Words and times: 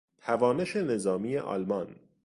توانش 0.21 0.75
نظامی 0.77 1.37
آلمان 1.37 1.95